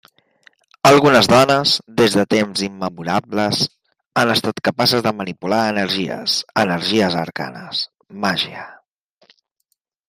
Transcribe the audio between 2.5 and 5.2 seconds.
immemorables, han estat capaces de